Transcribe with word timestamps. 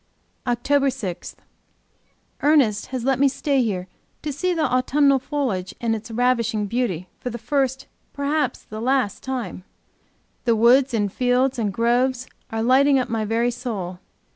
OCTOBER 0.47 0.89
6. 0.89 1.35
Ernest 2.41 2.87
has 2.87 3.03
let 3.03 3.19
me 3.19 3.27
stay 3.27 3.61
here 3.61 3.87
to 4.23 4.33
see 4.33 4.51
the 4.51 4.63
autumnal 4.65 5.19
foliage 5.19 5.75
in 5.79 5.93
its 5.93 6.09
ravishing 6.09 6.65
beauty 6.65 7.07
for 7.19 7.29
the 7.29 7.37
first, 7.37 7.85
perhaps 8.11 8.63
for 8.63 8.69
the 8.71 8.81
last, 8.81 9.21
time. 9.21 9.63
The 10.45 10.55
woods 10.55 10.95
and 10.95 11.13
fields 11.13 11.59
and 11.59 11.71
groves 11.71 12.25
are 12.49 12.63
lighting 12.63 12.97
up 12.97 13.09
my 13.09 13.25
very 13.25 13.51
soul! 13.51 13.99